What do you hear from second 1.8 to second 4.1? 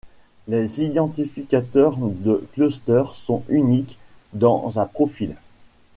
de clusters sont uniques